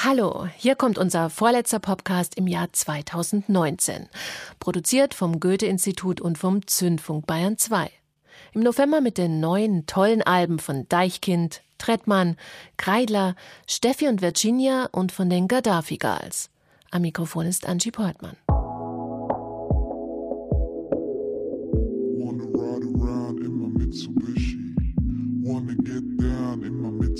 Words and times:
Hallo, 0.00 0.46
hier 0.56 0.76
kommt 0.76 0.96
unser 0.96 1.28
vorletzter 1.28 1.80
Podcast 1.80 2.36
im 2.36 2.46
Jahr 2.46 2.72
2019. 2.72 4.08
Produziert 4.60 5.12
vom 5.12 5.40
Goethe-Institut 5.40 6.20
und 6.20 6.38
vom 6.38 6.64
Zündfunk 6.68 7.26
Bayern 7.26 7.58
2. 7.58 7.90
Im 8.52 8.62
November 8.62 9.00
mit 9.00 9.18
den 9.18 9.40
neuen 9.40 9.86
tollen 9.86 10.22
Alben 10.22 10.60
von 10.60 10.88
Deichkind, 10.88 11.62
Trettmann, 11.78 12.36
Kreidler, 12.76 13.34
Steffi 13.66 14.06
und 14.06 14.22
Virginia 14.22 14.88
und 14.92 15.10
von 15.10 15.28
den 15.30 15.48
Gaddafi 15.48 15.96
Girls. 15.96 16.48
Am 16.92 17.02
Mikrofon 17.02 17.46
ist 17.46 17.66
Angie 17.66 17.90
Portmann. 17.90 18.36
Wanna 22.20 22.44
get 22.44 22.82
down 23.00 23.38
in 23.42 23.50
my 23.50 23.66
Mitsubishi, 23.66 24.76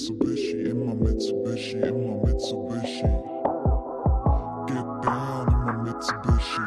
in 0.06 0.86
my 0.86 0.94
Mitsubishi, 0.94 1.82
in 1.82 2.06
my 2.06 2.30
Mitsubishi. 2.30 3.10
Get 4.68 4.86
down 5.02 5.48
in 5.52 5.58
my 5.66 5.72
Mitsubishi. 5.90 6.64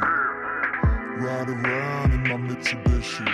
Ride 1.22 1.50
around 1.50 2.12
in 2.12 2.24
my 2.24 2.36
Mitsubishi. 2.36 3.26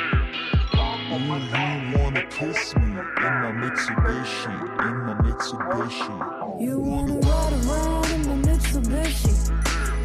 Ooh, 1.09 1.39
you 1.49 1.97
wanna 1.97 2.23
kiss 2.27 2.75
me 2.75 2.83
in 2.83 3.33
my 3.41 3.51
Mitsubishi, 3.59 4.53
in 4.85 4.97
my 5.03 5.13
Mitsubishi. 5.15 6.61
You 6.61 6.79
wanna 6.79 7.15
ride 7.15 7.53
around 7.65 8.11
in 8.11 8.21
my 8.27 8.51
Mitsubishi. 8.51 9.33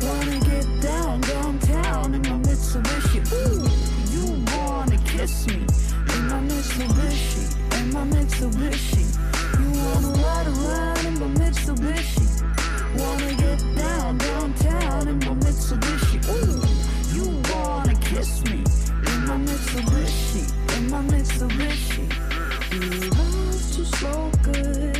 Wanna 0.02 0.40
get 0.40 0.80
down 0.80 1.20
downtown 1.20 2.14
in 2.14 2.22
my 2.22 2.38
Mitsubishi. 2.48 3.20
Ooh, 3.30 3.68
you 4.14 4.42
wanna 4.56 4.96
kiss 5.04 5.46
me 5.48 5.56
in 5.56 6.28
my 6.28 6.40
Mitsubishi 6.48 7.52
in 7.78 7.92
my 7.92 8.04
Mitsubishi. 8.04 9.31
You 9.92 10.08
wanna 10.08 10.22
ride 10.24 10.46
around 10.48 11.06
in 11.06 11.20
my 11.20 11.26
Mitsubishi. 11.40 12.26
Wanna 12.98 13.34
get 13.34 13.60
down 13.76 14.18
downtown 14.18 15.08
in 15.08 15.18
my 15.18 15.34
Mitsubishi. 15.44 16.18
Ooh, 16.30 17.14
you 17.14 17.42
wanna 17.52 17.94
kiss 17.96 18.42
me 18.46 18.64
in 19.10 19.26
my 19.26 19.36
Mitsubishi, 19.36 20.44
in 20.78 20.90
my 20.90 21.02
Mitsubishi. 21.02 22.08
You 22.72 23.10
love 23.10 23.72
to 23.74 23.84
slow 23.96 24.30
good, 24.42 24.91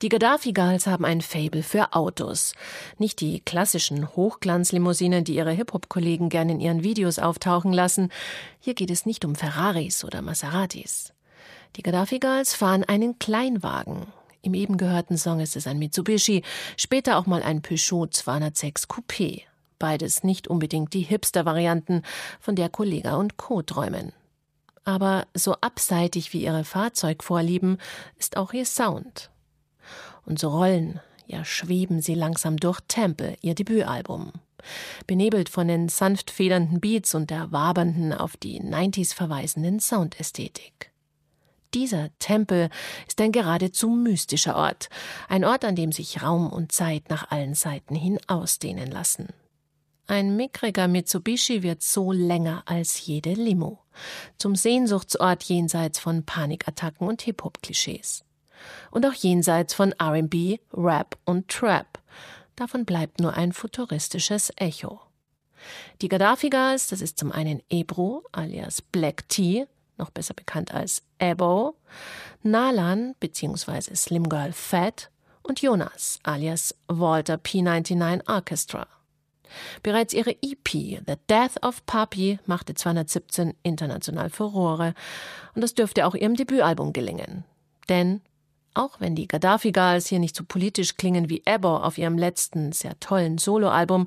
Die 0.00 0.08
Gaddafi 0.10 0.52
Girls 0.52 0.86
haben 0.86 1.04
ein 1.04 1.20
Fable 1.20 1.64
für 1.64 1.92
Autos. 1.92 2.54
Nicht 2.98 3.20
die 3.20 3.40
klassischen 3.40 4.14
Hochglanzlimousinen, 4.14 5.24
die 5.24 5.34
ihre 5.34 5.50
Hip-Hop-Kollegen 5.50 6.28
gerne 6.28 6.52
in 6.52 6.60
ihren 6.60 6.84
Videos 6.84 7.18
auftauchen 7.18 7.72
lassen. 7.72 8.12
Hier 8.60 8.74
geht 8.74 8.92
es 8.92 9.06
nicht 9.06 9.24
um 9.24 9.34
Ferraris 9.34 10.04
oder 10.04 10.22
Maseratis. 10.22 11.12
Die 11.74 11.82
Gaddafi 11.82 12.20
Girls 12.20 12.54
fahren 12.54 12.84
einen 12.84 13.18
Kleinwagen. 13.18 14.06
Im 14.40 14.54
eben 14.54 14.76
gehörten 14.76 15.18
Song 15.18 15.40
ist 15.40 15.56
es 15.56 15.66
ein 15.66 15.80
Mitsubishi, 15.80 16.44
später 16.76 17.18
auch 17.18 17.26
mal 17.26 17.42
ein 17.42 17.60
Peugeot 17.60 18.06
206 18.06 18.88
Coupé. 18.88 19.42
Beides 19.80 20.22
nicht 20.22 20.46
unbedingt 20.46 20.94
die 20.94 21.02
Hipster-Varianten, 21.02 22.02
von 22.40 22.54
der 22.54 22.68
Kollega 22.68 23.16
und 23.16 23.36
Co. 23.36 23.62
träumen. 23.62 24.12
Aber 24.84 25.26
so 25.34 25.54
abseitig 25.60 26.32
wie 26.32 26.44
ihre 26.44 26.64
Fahrzeugvorlieben 26.64 27.78
ist 28.18 28.36
auch 28.36 28.52
ihr 28.52 28.66
Sound. 28.66 29.30
Und 30.24 30.38
so 30.38 30.48
rollen, 30.48 31.00
ja 31.26 31.44
schweben 31.44 32.00
sie 32.00 32.14
langsam 32.14 32.56
durch 32.56 32.80
Temple, 32.88 33.36
ihr 33.40 33.54
Debütalbum. 33.54 34.32
Benebelt 35.06 35.48
von 35.48 35.68
den 35.68 35.88
sanft 35.88 36.30
federnden 36.30 36.80
Beats 36.80 37.14
und 37.14 37.30
der 37.30 37.52
wabernden, 37.52 38.12
auf 38.12 38.36
die 38.36 38.60
90s 38.60 39.14
verweisenden 39.14 39.80
Soundästhetik. 39.80 40.90
Dieser 41.74 42.08
Tempel 42.18 42.70
ist 43.06 43.20
ein 43.20 43.32
geradezu 43.32 43.90
mystischer 43.90 44.56
Ort, 44.56 44.88
ein 45.28 45.44
Ort, 45.44 45.64
an 45.64 45.76
dem 45.76 45.92
sich 45.92 46.22
Raum 46.22 46.50
und 46.50 46.72
Zeit 46.72 47.10
nach 47.10 47.30
allen 47.30 47.54
Seiten 47.54 47.94
hin 47.94 48.18
ausdehnen 48.26 48.90
lassen. 48.90 49.28
Ein 50.10 50.36
mickriger 50.36 50.88
Mitsubishi 50.88 51.62
wird 51.62 51.82
so 51.82 52.12
länger 52.12 52.62
als 52.64 53.04
jede 53.04 53.34
Limo, 53.34 53.80
zum 54.38 54.56
Sehnsuchtsort 54.56 55.44
jenseits 55.44 55.98
von 55.98 56.24
Panikattacken 56.24 57.06
und 57.06 57.20
Hip-Hop-Klischees. 57.20 58.24
Und 58.90 59.04
auch 59.04 59.12
jenseits 59.12 59.74
von 59.74 59.92
RB, 60.02 60.60
Rap 60.72 61.18
und 61.26 61.48
Trap. 61.48 61.98
Davon 62.56 62.86
bleibt 62.86 63.20
nur 63.20 63.34
ein 63.34 63.52
futuristisches 63.52 64.50
Echo. 64.56 65.02
Die 66.00 66.08
Gaddafi 66.08 66.48
Girls, 66.48 66.86
das 66.86 67.02
ist 67.02 67.18
zum 67.18 67.30
einen 67.30 67.62
Ebro 67.68 68.24
alias 68.32 68.80
Black 68.80 69.28
Tea, 69.28 69.66
noch 69.98 70.08
besser 70.08 70.32
bekannt 70.32 70.72
als 70.72 71.02
Ebo, 71.18 71.76
Nalan 72.42 73.14
bzw. 73.20 73.94
Slim 73.94 74.30
Girl 74.30 74.54
Fat 74.54 75.10
und 75.42 75.60
Jonas 75.60 76.18
alias 76.22 76.74
Walter 76.86 77.34
P99 77.34 78.26
Orchestra. 78.26 78.86
Bereits 79.82 80.14
ihre 80.14 80.32
EP 80.42 80.68
The 80.68 81.14
Death 81.28 81.62
of 81.62 81.84
Papi 81.86 82.38
machte 82.46 82.74
217 82.74 83.54
international 83.62 84.30
Furore 84.30 84.94
und 85.54 85.62
das 85.62 85.74
dürfte 85.74 86.06
auch 86.06 86.14
ihrem 86.14 86.36
Debütalbum 86.36 86.92
gelingen. 86.92 87.44
Denn 87.88 88.20
auch 88.74 89.00
wenn 89.00 89.16
die 89.16 89.26
Gaddafi 89.26 89.72
Girls 89.72 90.06
hier 90.06 90.20
nicht 90.20 90.36
so 90.36 90.44
politisch 90.44 90.96
klingen 90.96 91.28
wie 91.28 91.42
Ebbo 91.44 91.78
auf 91.78 91.98
ihrem 91.98 92.16
letzten, 92.16 92.72
sehr 92.72 92.98
tollen 93.00 93.38
Soloalbum, 93.38 94.06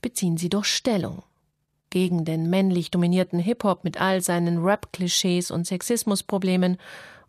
beziehen 0.00 0.36
sie 0.36 0.48
doch 0.48 0.64
Stellung. 0.64 1.24
gegen 1.90 2.24
den 2.24 2.48
männlich 2.48 2.90
dominierten 2.90 3.38
Hip-Hop 3.38 3.84
mit 3.84 4.00
all 4.00 4.22
seinen 4.22 4.64
Rap-Klischees 4.64 5.50
und 5.50 5.66
Sexismusproblemen 5.66 6.78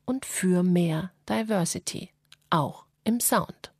und 0.05 0.25
für 0.25 0.63
mehr 0.63 1.11
Diversity, 1.27 2.09
auch 2.49 2.85
im 3.03 3.19
Sound. 3.19 3.72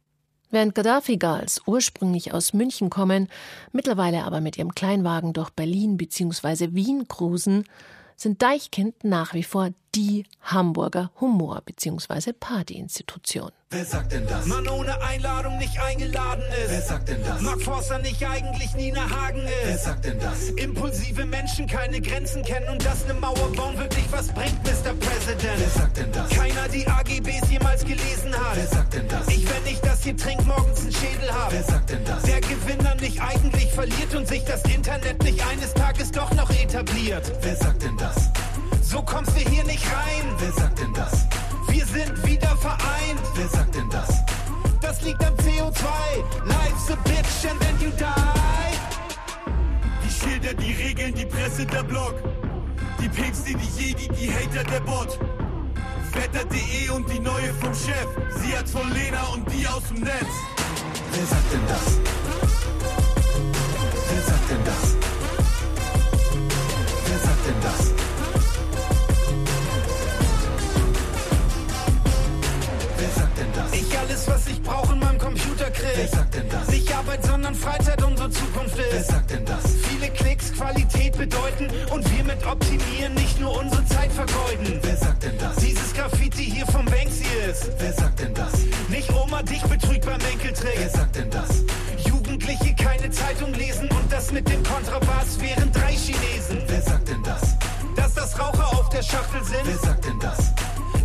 Während 0.54 0.76
Gaddafi 0.76 1.18
Girls 1.18 1.62
ursprünglich 1.66 2.32
aus 2.32 2.54
München 2.54 2.92
kommen, 2.92 3.28
mittlerweile 3.72 4.24
aber 4.24 4.40
mit 4.40 4.56
ihrem 4.56 4.76
Kleinwagen 4.76 5.34
durch 5.34 5.50
Berlin 5.50 5.98
bzw. 5.98 6.76
Wien 6.76 7.08
cruisen, 7.08 7.64
sind 8.16 8.44
Deichkind 8.44 9.04
nach 9.04 9.34
wie 9.34 9.42
vor 9.42 9.72
die 9.96 10.26
Hamburger 10.44 11.10
Humor- 11.20 11.64
bzw. 11.66 12.34
Partyinstitution. 12.34 13.50
Wer 13.74 13.86
sagt 13.86 14.12
denn 14.12 14.28
das? 14.28 14.46
Mann 14.46 14.68
ohne 14.68 15.02
Einladung 15.02 15.58
nicht 15.58 15.82
eingeladen 15.82 16.44
ist. 16.64 16.70
Wer 16.70 16.82
sagt 16.84 17.10
denn 17.10 17.24
das? 17.24 17.42
Mark 17.42 17.60
Forster 17.60 17.98
nicht 17.98 18.24
eigentlich 18.24 18.76
Nina 18.76 19.10
Hagen 19.10 19.40
ist. 19.40 19.66
Wer 19.66 19.78
sagt 19.80 20.06
denn 20.06 20.20
das? 20.20 20.50
Impulsive 20.50 21.26
Menschen 21.26 21.66
keine 21.66 22.00
Grenzen 22.00 22.44
kennen 22.44 22.70
und 22.70 22.86
dass 22.86 23.06
eine 23.06 23.16
Mauer 23.16 23.52
bauen 23.56 23.76
wirklich 23.80 24.06
was 24.12 24.28
bringt, 24.28 24.64
Mr. 24.64 24.94
President. 24.94 25.58
Wer 25.58 25.70
sagt 25.70 25.98
denn 25.98 26.12
das? 26.12 26.30
Keiner 26.30 26.68
die 26.68 26.88
AGBs 26.88 27.50
jemals 27.50 27.84
gelesen 27.84 28.36
hat. 28.36 28.58
Wer 28.58 28.68
sagt 28.68 28.94
denn 28.94 29.08
das? 29.08 29.28
Ich, 29.30 29.50
wenn 29.50 29.66
ich 29.66 29.80
das 29.82 30.04
hier 30.04 30.18
trink, 30.18 30.46
morgens 30.46 30.82
einen 30.82 30.92
Schädel 30.92 31.34
hab. 31.34 31.52
Wer 31.52 31.64
sagt 31.64 31.90
denn 31.90 32.06
das? 32.06 32.22
Der 32.24 32.42
Gewinner 32.42 32.94
nicht 33.02 33.20
eigentlich 33.24 33.72
verliert 33.72 34.14
und 34.14 34.28
sich 34.28 34.44
das 34.46 34.62
Internet 34.66 35.24
nicht 35.24 35.44
eines 35.48 35.74
Tages 35.74 36.12
doch 36.12 36.32
noch 36.36 36.52
etabliert. 36.52 37.32
Wer 37.42 37.56
sagt 37.56 37.82
denn 37.82 37.98
das? 37.98 38.30
So 38.84 39.02
kommst 39.02 39.32
du 39.32 39.50
hier 39.50 39.64
nicht 39.64 39.84
rein. 39.88 40.36
Wer 40.38 40.52
sagt 40.52 40.80
denn 40.80 40.94
das? 40.94 41.26
Wir 41.74 41.88
sind 41.88 42.28
wieder 42.28 42.56
vereint. 42.58 43.20
Wer 43.34 43.48
sagt 43.48 43.74
denn 43.74 43.90
das? 43.90 44.10
Das 44.80 45.02
liegt 45.02 45.26
am 45.26 45.34
CO2. 45.34 45.86
Life's 46.46 46.92
a 46.92 46.96
bitch 47.04 47.50
and 47.50 47.60
then 47.62 47.76
you 47.82 47.90
die. 47.98 48.78
Die 50.04 50.12
Schilder, 50.12 50.54
die 50.54 50.74
Regeln, 50.74 51.16
die 51.16 51.26
Presse, 51.26 51.66
der 51.66 51.82
Blog. 51.82 52.14
Die 53.02 53.10
Päpste, 53.10 53.56
die 53.56 53.82
Jedi, 53.82 54.08
die 54.08 54.32
Hater, 54.32 54.64
der 54.64 54.82
Bot. 54.82 55.18
Wetter.de 56.14 56.90
und 56.92 57.12
die 57.12 57.20
neue 57.20 57.52
vom 57.56 57.74
Chef. 57.74 58.08
Sie 58.38 58.56
hat's 58.56 58.72
von 58.72 58.88
Lena 58.94 59.24
und 59.34 59.52
die 59.52 59.68
aus 59.68 59.82
dem 59.88 60.02
Netz. 60.02 60.34
Wer 61.12 61.26
sagt 61.26 61.54
denn 61.54 61.68
das? 61.68 62.63
Was 74.34 74.48
ich 74.48 74.62
brauche 74.64 74.94
in 74.94 75.00
meinem 75.00 75.20
Computer 75.20 75.70
krieg. 75.70 75.94
Wer 75.96 76.08
sagt 76.08 76.34
denn 76.34 76.50
das? 76.50 76.68
Nicht 76.68 76.92
Arbeit, 76.96 77.24
sondern 77.24 77.54
Freizeit 77.54 78.02
unsere 78.04 78.30
Zukunft 78.32 78.78
ist. 78.78 78.92
Wer 78.92 79.04
sagt 79.04 79.32
denn 79.32 79.46
das? 79.46 79.64
Viele 79.88 80.10
Klicks 80.10 80.52
Qualität 80.54 81.18
bedeuten 81.18 81.68
und 81.92 82.04
wir 82.12 82.24
mit 82.24 82.46
optimieren 82.46 83.14
nicht 83.14 83.40
nur 83.40 83.56
unsere 83.60 83.86
Zeit 83.86 84.12
vergeuden. 84.12 84.80
Wer 84.82 84.98
sagt 84.98 85.24
denn 85.24 85.38
das? 85.38 85.56
Dieses 85.58 85.94
Graffiti 85.94 86.46
hier 86.46 86.66
vom 86.66 86.86
Banksy 86.86 87.26
ist. 87.50 87.70
Wer 87.78 87.94
sagt 87.94 88.20
denn 88.20 88.34
das? 88.34 88.54
Nicht 88.90 89.12
Oma 89.14 89.44
dich 89.44 89.62
betrügt 89.62 90.06
beim 90.06 90.22
Enkeltrick. 90.32 90.78
Wer 90.78 90.90
sagt 90.90 91.16
denn 91.16 91.30
das? 91.30 91.64
Jugendliche 92.06 92.74
keine 92.76 93.12
Zeitung 93.12 93.54
lesen 93.54 93.88
und 93.90 94.12
das 94.12 94.32
mit 94.32 94.50
dem 94.50 94.64
Kontrabass 94.64 95.40
wären 95.40 95.72
drei 95.72 95.94
Chinesen. 95.94 96.58
Wer 96.68 96.82
sagt 96.82 97.08
denn 97.08 97.22
das? 97.24 97.42
Dass 97.96 98.14
das 98.16 98.40
Raucher 98.40 98.68
auf 98.80 98.90
der 98.90 99.04
Schachtel 99.04 99.44
sind. 99.44 99.66
Wer 99.66 99.78
sagt 99.78 100.06
denn 100.06 100.20
das? 100.20 100.40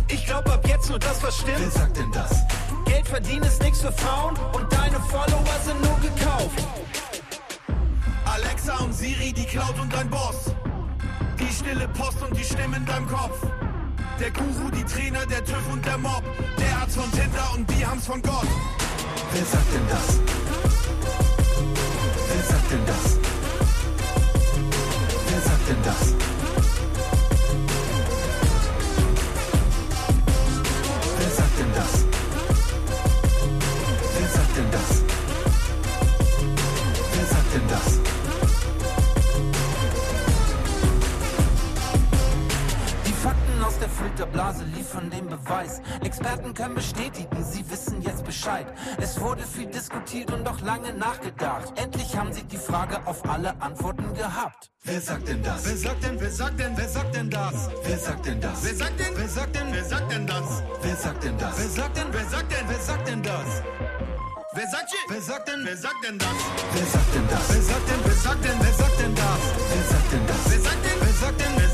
Ich 0.07 0.25
glaub 0.25 0.49
ab 0.49 0.67
jetzt 0.67 0.89
nur 0.89 0.97
das, 0.97 1.21
was 1.21 1.37
stimmt. 1.37 1.59
Wer 1.59 1.71
sagt 1.71 1.97
denn 1.97 2.11
das? 2.11 2.31
Geld 2.89 3.07
verdienen 3.07 3.43
ist 3.43 3.61
nichts 3.61 3.81
für 3.81 3.91
Frauen 3.91 4.35
und 4.53 4.73
deine 4.73 4.99
Follower 4.99 5.59
sind 5.63 5.79
nur 5.79 5.99
gekauft. 5.99 6.67
Alexa 8.25 8.77
und 8.77 8.93
Siri, 8.93 9.31
die 9.31 9.45
Cloud 9.45 9.79
und 9.79 9.93
dein 9.93 10.09
Boss. 10.09 10.55
Die 11.39 11.53
stille 11.53 11.87
Post 11.89 12.19
und 12.23 12.35
die 12.35 12.43
Stimme 12.43 12.77
in 12.77 12.85
deinem 12.87 13.07
Kopf. 13.07 13.45
Der 14.19 14.31
Guru, 14.31 14.71
die 14.71 14.83
Trainer, 14.83 15.23
der 15.27 15.45
TÜV 15.45 15.71
und 15.71 15.85
der 15.85 15.99
Mob. 15.99 16.23
Der 16.57 16.77
Arzt 16.77 16.95
von 16.95 17.11
Tinder 17.11 17.51
und 17.55 17.69
die 17.69 17.85
haben's 17.85 18.07
von 18.07 18.21
Gott. 18.23 18.47
Wer 19.33 19.45
sagt 19.45 19.71
denn 19.71 19.87
das? 19.87 20.19
Wer 22.27 22.43
sagt 22.43 22.71
denn 22.71 22.85
das? 22.87 23.17
Wer 25.27 25.41
sagt 25.41 25.69
denn 25.69 25.83
das? 25.83 26.38
Experten 46.03 46.53
können 46.53 46.75
bestätigen, 46.75 47.43
sie 47.43 47.69
wissen 47.69 48.01
jetzt 48.01 48.25
Bescheid. 48.25 48.67
Es 48.97 49.19
wurde 49.19 49.43
viel 49.43 49.67
diskutiert 49.67 50.31
und 50.31 50.47
auch 50.47 50.61
lange 50.61 50.93
nachgedacht. 50.93 51.73
Endlich 51.75 52.15
haben 52.17 52.33
sie 52.33 52.43
die 52.43 52.57
Frage 52.57 53.05
auf 53.05 53.27
alle 53.29 53.59
Antworten 53.61 54.13
gehabt. 54.13 54.71
Wer 54.83 55.01
sagt 55.01 55.27
denn 55.27 55.43
das? 55.43 55.65
Wer 55.65 55.77
sagt 55.77 56.03
denn, 56.03 56.19
wer 56.19 56.31
sagt 56.31 56.59
denn, 56.59 56.77
wer 56.77 56.89
sagt 56.89 57.15
denn 57.15 57.29
das? 57.29 57.69
Wer 57.83 57.97
sagt 57.97 58.25
denn 58.25 58.41
das? 58.41 58.63
Wer 58.63 58.75
sagt 58.75 58.99
denn, 58.99 59.17
wer 59.17 59.27
sagt 59.29 59.55
denn, 59.55 59.73
wer 59.73 59.85
sagt 59.85 60.11
denn 60.11 60.27
das? 60.27 60.63
Wer 60.81 60.95
sagt 60.95 61.23
denn 61.23 61.37
das? 61.37 61.57
Wer 61.57 61.69
sagt 61.69 61.97
denn, 61.97 62.07
wer 62.13 62.25
sagt 62.25 62.51
denn, 62.51 62.69
wer 62.69 62.79
sagt 62.79 63.07
denn 63.07 63.23
das? 63.23 63.63
Wer 64.53 64.67
sagt 64.67 64.89
hier? 64.89 64.99
Wer 65.07 65.21
sagt 65.21 65.47
denn? 65.47 65.63
Wer 65.63 65.77
sagt 65.77 66.03
denn 66.03 66.17
das? 66.17 66.27
Wer 66.73 66.85
sagt 66.85 67.13
denn 67.15 67.27
das? 67.29 67.49
Wer 67.49 67.61
sagt 67.61 67.87
denn? 67.89 67.99
Wer 68.03 68.15
sagt 68.15 68.43
denn? 68.43 68.59
Wer 68.59 68.73
sagt 68.73 68.99
denn 68.99 69.15
das? 69.15 69.39
Wer 69.69 69.83
sagt 69.83 70.11
denn 70.11 70.27
das? 70.27 70.49
Wer 70.49 70.59
sagt 70.59 70.85
denn? 70.85 70.99
Wer 70.99 71.13
sagt 71.13 71.41
denn? 71.41 71.53
Wer 71.55 71.68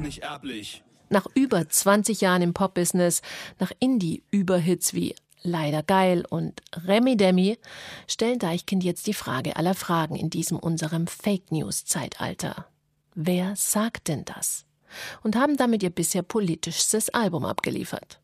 nicht 0.00 0.22
erblich. 0.22 0.82
Nach 1.08 1.26
über 1.34 1.68
20 1.68 2.20
Jahren 2.20 2.42
im 2.42 2.54
Pop-Business, 2.54 3.22
nach 3.58 3.72
Indie-Überhits 3.78 4.94
wie 4.94 5.14
Leider 5.42 5.82
geil 5.82 6.24
und 6.28 6.60
Remi 6.86 7.16
Demi 7.16 7.56
stellen 8.06 8.38
Deichkind 8.38 8.84
jetzt 8.84 9.06
die 9.06 9.14
Frage 9.14 9.56
aller 9.56 9.74
Fragen 9.74 10.14
in 10.14 10.28
diesem 10.28 10.58
unserem 10.58 11.06
Fake 11.06 11.50
News-Zeitalter. 11.50 12.66
Wer 13.14 13.56
sagt 13.56 14.08
denn 14.08 14.26
das? 14.26 14.66
Und 15.22 15.36
haben 15.36 15.56
damit 15.56 15.82
ihr 15.82 15.90
bisher 15.90 16.22
politischstes 16.22 17.08
Album 17.10 17.46
abgeliefert. 17.46 18.20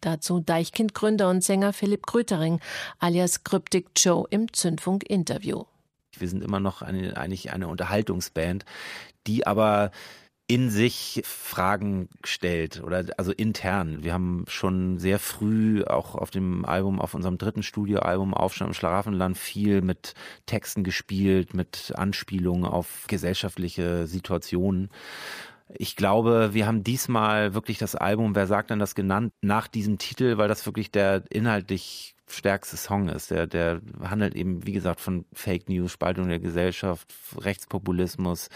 Dazu 0.00 0.40
Deichkind-Gründer 0.40 1.28
und 1.28 1.44
Sänger 1.44 1.72
Philipp 1.72 2.06
Grütering 2.06 2.60
alias 2.98 3.44
Cryptic 3.44 3.88
Joe 3.96 4.26
im 4.30 4.50
Zündfunk-Interview. 4.52 5.64
Wir 6.16 6.28
sind 6.28 6.42
immer 6.42 6.60
noch 6.60 6.80
eine, 6.80 7.16
eigentlich 7.16 7.52
eine 7.52 7.68
Unterhaltungsband, 7.68 8.64
die 9.26 9.46
aber 9.46 9.90
in 10.46 10.68
sich 10.68 11.22
Fragen 11.24 12.08
stellt 12.22 12.82
oder 12.82 13.06
also 13.16 13.32
intern. 13.32 14.02
Wir 14.02 14.12
haben 14.12 14.44
schon 14.46 14.98
sehr 14.98 15.18
früh 15.18 15.84
auch 15.84 16.14
auf 16.14 16.30
dem 16.30 16.66
Album, 16.66 17.00
auf 17.00 17.14
unserem 17.14 17.38
dritten 17.38 17.62
Studioalbum 17.62 18.34
Aufstand 18.34 18.70
im 18.70 18.74
Schlaraffenland 18.74 19.38
viel 19.38 19.80
mit 19.80 20.14
Texten 20.44 20.84
gespielt, 20.84 21.54
mit 21.54 21.92
Anspielungen 21.96 22.66
auf 22.66 23.06
gesellschaftliche 23.08 24.06
Situationen. 24.06 24.90
Ich 25.70 25.96
glaube, 25.96 26.50
wir 26.52 26.66
haben 26.66 26.84
diesmal 26.84 27.54
wirklich 27.54 27.78
das 27.78 27.94
Album, 27.94 28.34
wer 28.34 28.46
sagt 28.46 28.68
denn 28.68 28.78
das 28.78 28.94
genannt, 28.94 29.32
nach 29.40 29.66
diesem 29.66 29.96
Titel, 29.96 30.36
weil 30.36 30.48
das 30.48 30.66
wirklich 30.66 30.90
der 30.90 31.24
inhaltlich 31.30 32.14
stärkste 32.28 32.76
Song 32.76 33.08
ist. 33.08 33.30
Der, 33.30 33.46
der 33.46 33.80
handelt 34.02 34.34
eben, 34.34 34.66
wie 34.66 34.72
gesagt, 34.72 35.00
von 35.00 35.24
Fake 35.32 35.68
News, 35.68 35.92
Spaltung 35.92 36.28
der 36.28 36.38
Gesellschaft, 36.38 37.12
Rechtspopulismus, 37.38 38.48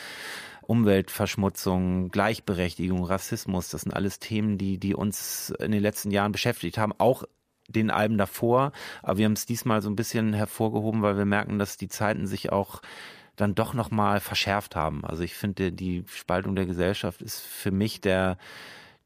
Umweltverschmutzung, 0.69 2.11
Gleichberechtigung, 2.11 3.03
Rassismus. 3.03 3.71
Das 3.71 3.83
sind 3.83 3.93
alles 3.93 4.19
Themen, 4.19 4.59
die, 4.59 4.77
die 4.77 4.95
uns 4.95 5.49
in 5.59 5.73
den 5.73 5.81
letzten 5.81 6.11
Jahren 6.11 6.31
beschäftigt 6.31 6.77
haben. 6.77 6.93
Auch 6.99 7.25
den 7.69 7.91
Alben 7.91 8.19
davor. 8.19 8.73
Aber 9.03 9.17
wir 9.17 9.25
haben 9.25 9.33
es 9.33 9.47
diesmal 9.47 9.81
so 9.81 9.89
ein 9.89 9.97
bisschen 9.97 10.35
hervorgehoben, 10.35 11.01
weil 11.01 11.17
wir 11.17 11.25
merken, 11.25 11.59
dass 11.59 11.79
die 11.79 11.89
Zeiten 11.89 12.27
sich 12.27 12.53
auch 12.53 12.83
dann 13.35 13.55
doch 13.55 13.73
nochmal 13.73 14.21
verschärft 14.21 14.77
haben. 14.77 15.07
Also 15.07 15.23
ich 15.23 15.35
finde, 15.35 15.73
die 15.73 16.05
Spaltung 16.07 16.55
der 16.55 16.67
Gesellschaft 16.67 17.23
ist 17.23 17.41
für 17.41 17.71
mich 17.71 18.03
der, 18.03 18.37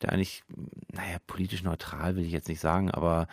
der 0.01 0.11
eigentlich, 0.11 0.43
naja, 0.91 1.19
politisch 1.29 1.63
neutral 1.63 2.17
will 2.17 2.25
ich 2.25 2.33
jetzt 2.33 2.49
nicht 2.49 2.61
sagen, 2.61 2.91
aber 2.91 3.29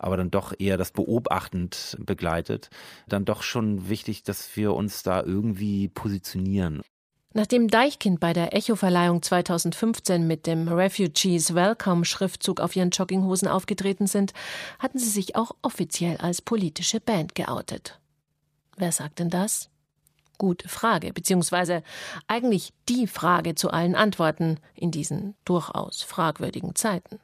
aber 0.00 0.16
dann 0.16 0.30
doch 0.30 0.54
eher 0.56 0.76
das 0.76 0.92
beobachtend 0.92 1.96
begleitet, 1.98 2.70
dann 3.08 3.24
doch 3.24 3.42
schon 3.42 3.88
wichtig, 3.88 4.22
dass 4.22 4.56
wir 4.56 4.74
uns 4.74 5.02
da 5.02 5.22
irgendwie 5.22 5.88
positionieren. 5.88 6.82
Nachdem 7.34 7.68
Deichkind 7.68 8.20
bei 8.20 8.32
der 8.32 8.54
Echo-Verleihung 8.54 9.20
2015 9.20 10.26
mit 10.26 10.46
dem 10.46 10.66
Refugees 10.66 11.54
Welcome 11.54 12.06
Schriftzug 12.06 12.58
auf 12.60 12.74
ihren 12.74 12.90
Jogginghosen 12.90 13.48
aufgetreten 13.48 14.06
sind, 14.06 14.32
hatten 14.78 14.98
sie 14.98 15.10
sich 15.10 15.36
auch 15.36 15.52
offiziell 15.60 16.16
als 16.16 16.40
politische 16.40 17.00
Band 17.00 17.34
geoutet. 17.34 18.00
Wer 18.76 18.92
sagt 18.92 19.18
denn 19.18 19.28
das? 19.28 19.68
Gute 20.38 20.68
Frage, 20.68 21.12
beziehungsweise 21.12 21.82
eigentlich 22.28 22.72
die 22.88 23.06
Frage 23.06 23.54
zu 23.54 23.70
allen 23.70 23.94
Antworten 23.94 24.58
in 24.74 24.90
diesen 24.90 25.34
durchaus 25.44 26.02
fragwürdigen 26.02 26.76
Zeiten. 26.76 27.20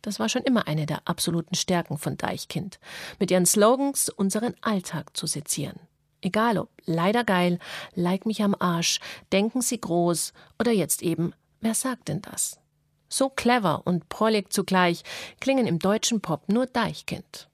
Das 0.00 0.20
war 0.20 0.28
schon 0.28 0.42
immer 0.42 0.66
eine 0.66 0.86
der 0.86 1.02
absoluten 1.04 1.54
Stärken 1.54 1.98
von 1.98 2.16
Deichkind, 2.16 2.80
mit 3.18 3.30
ihren 3.30 3.46
Slogans 3.46 4.08
unseren 4.08 4.54
Alltag 4.62 5.16
zu 5.16 5.26
sezieren. 5.26 5.78
Egal 6.22 6.56
ob 6.56 6.70
leider 6.84 7.24
geil, 7.24 7.58
like 7.94 8.26
mich 8.26 8.42
am 8.42 8.54
Arsch, 8.58 9.00
denken 9.32 9.60
Sie 9.60 9.80
groß 9.80 10.32
oder 10.58 10.70
jetzt 10.70 11.02
eben, 11.02 11.34
wer 11.60 11.74
sagt 11.74 12.08
denn 12.08 12.22
das? 12.22 12.60
So 13.08 13.28
clever 13.28 13.82
und 13.84 14.08
prollig 14.08 14.52
zugleich 14.52 15.02
klingen 15.40 15.66
im 15.66 15.78
deutschen 15.78 16.20
Pop 16.20 16.48
nur 16.48 16.66
Deichkind. 16.66 17.50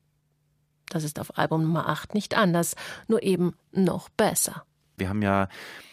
Das 0.91 1.03
ist 1.03 1.19
auf 1.19 1.37
Album 1.37 1.63
Nummer 1.63 1.89
8 1.89 2.15
nicht 2.15 2.37
anders, 2.37 2.77
nur 3.09 3.23
eben 3.23 3.57
noch 3.73 4.09
besser. 4.11 4.65
Wir 4.97 5.09
haben 5.09 5.23
ja 5.23 5.49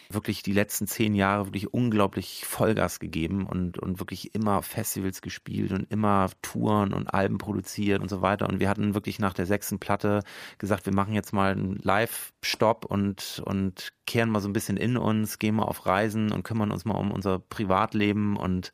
wirklich 0.09 0.43
die 0.43 0.53
letzten 0.53 0.87
zehn 0.87 1.15
Jahre 1.15 1.47
wirklich 1.47 1.73
unglaublich 1.73 2.45
Vollgas 2.45 2.99
gegeben 2.99 3.45
und, 3.45 3.79
und 3.79 3.99
wirklich 3.99 4.35
immer 4.35 4.61
Festivals 4.61 5.21
gespielt 5.21 5.71
und 5.71 5.91
immer 5.91 6.29
Touren 6.41 6.93
und 6.93 7.13
Alben 7.13 7.37
produziert 7.37 8.01
und 8.01 8.09
so 8.09 8.21
weiter. 8.21 8.47
Und 8.47 8.59
wir 8.59 8.69
hatten 8.69 8.93
wirklich 8.93 9.19
nach 9.19 9.33
der 9.33 9.45
sechsten 9.45 9.79
Platte 9.79 10.21
gesagt, 10.57 10.85
wir 10.85 10.93
machen 10.93 11.13
jetzt 11.13 11.33
mal 11.33 11.51
einen 11.51 11.79
Live-Stopp 11.81 12.85
und, 12.85 13.41
und 13.45 13.93
kehren 14.05 14.29
mal 14.29 14.41
so 14.41 14.49
ein 14.49 14.53
bisschen 14.53 14.77
in 14.77 14.97
uns, 14.97 15.39
gehen 15.39 15.55
mal 15.55 15.63
auf 15.63 15.85
Reisen 15.85 16.31
und 16.31 16.43
kümmern 16.43 16.71
uns 16.71 16.85
mal 16.85 16.95
um 16.95 17.11
unser 17.11 17.39
Privatleben 17.39 18.37
und 18.37 18.71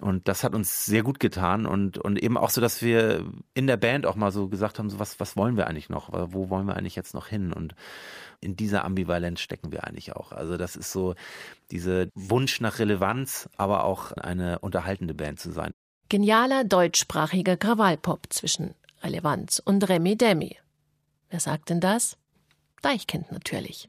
und 0.00 0.28
das 0.28 0.44
hat 0.44 0.54
uns 0.54 0.86
sehr 0.86 1.02
gut 1.02 1.20
getan 1.20 1.66
und, 1.66 1.98
und 1.98 2.22
eben 2.22 2.36
auch 2.36 2.50
so, 2.50 2.60
dass 2.60 2.82
wir 2.82 3.24
in 3.54 3.66
der 3.66 3.76
Band 3.76 4.06
auch 4.06 4.16
mal 4.16 4.32
so 4.32 4.48
gesagt 4.48 4.78
haben, 4.78 4.90
so 4.90 4.98
was, 4.98 5.20
was 5.20 5.36
wollen 5.36 5.56
wir 5.56 5.66
eigentlich 5.66 5.88
noch? 5.88 6.10
Wo 6.32 6.48
wollen 6.50 6.66
wir 6.66 6.76
eigentlich 6.76 6.96
jetzt 6.96 7.14
noch 7.14 7.26
hin? 7.26 7.52
Und 7.52 7.74
in 8.40 8.56
dieser 8.56 8.84
Ambivalenz 8.84 9.40
stecken 9.40 9.72
wir 9.72 9.84
eigentlich 9.84 10.16
auch. 10.16 10.32
Also 10.32 10.56
das 10.56 10.76
ist 10.76 10.92
so 10.92 11.14
dieser 11.70 12.06
Wunsch 12.14 12.60
nach 12.60 12.78
Relevanz, 12.78 13.48
aber 13.56 13.84
auch 13.84 14.12
eine 14.12 14.58
unterhaltende 14.60 15.14
Band 15.14 15.38
zu 15.38 15.50
sein. 15.50 15.72
Genialer 16.08 16.64
deutschsprachiger 16.64 17.56
Krawallpop 17.56 18.26
zwischen 18.30 18.74
Relevanz 19.02 19.62
und 19.64 19.88
Remi 19.88 20.16
Demi. 20.16 20.56
Wer 21.28 21.40
sagt 21.40 21.70
denn 21.70 21.80
das? 21.80 22.16
Deichkind 22.82 23.30
natürlich. 23.30 23.88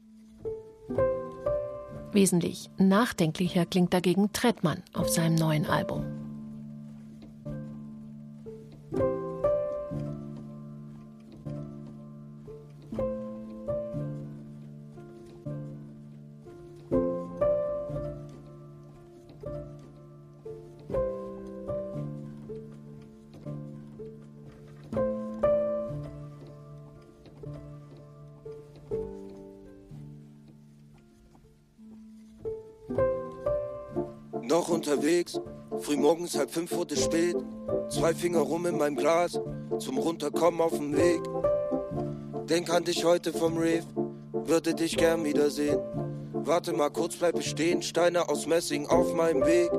Wesentlich 2.12 2.68
nachdenklicher 2.78 3.64
klingt 3.64 3.94
dagegen 3.94 4.32
Trettmann 4.32 4.82
auf 4.92 5.08
seinem 5.08 5.34
neuen 5.34 5.66
Album. 5.66 6.21
Noch 34.52 34.68
unterwegs, 34.68 35.40
frühmorgens 35.80 36.36
halb 36.36 36.50
fünf 36.50 36.72
wurde 36.72 36.94
spät. 36.94 37.36
Zwei 37.88 38.12
Finger 38.12 38.40
rum 38.40 38.66
in 38.66 38.76
meinem 38.76 38.96
Glas, 38.96 39.40
zum 39.78 39.96
Runterkommen 39.96 40.60
auf 40.60 40.76
dem 40.76 40.94
Weg. 40.94 41.22
Denk 42.50 42.68
an 42.68 42.84
dich 42.84 43.02
heute 43.02 43.32
vom 43.32 43.56
Rave, 43.56 43.86
würde 44.34 44.74
dich 44.74 44.98
gern 44.98 45.24
wiedersehen. 45.24 45.78
Warte 46.34 46.74
mal 46.74 46.90
kurz, 46.90 47.16
bleib 47.16 47.42
stehen, 47.42 47.80
Steine 47.80 48.28
aus 48.28 48.46
Messing 48.46 48.86
auf 48.88 49.14
meinem 49.14 49.40
Weg. 49.46 49.70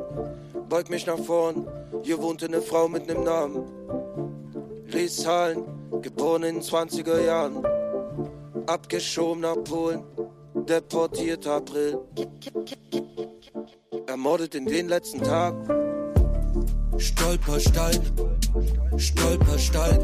Beug 0.70 0.90
mich 0.90 1.06
nach 1.06 1.20
vorn, 1.20 1.68
hier 2.02 2.20
wohnte 2.20 2.48
eine 2.48 2.64
Frau 2.64 2.88
mit 2.88 3.06
nem 3.06 3.24
Namen. 3.24 3.66
Lies 4.88 5.18
Zahlen, 5.18 5.66
geboren 6.02 6.42
in 6.42 6.62
20er 6.62 7.24
Jahren. 7.24 7.64
Abgeschoben 8.66 9.42
nach 9.42 9.64
Polen, 9.64 10.02
deportiert 10.68 11.46
April 11.46 12.00
ermordet 14.24 14.56
in 14.56 14.66
den 14.66 14.88
letzten 14.88 15.22
Tagen. 15.22 15.68
Stolperstein, 16.98 18.00
Stolperstein, 18.96 20.00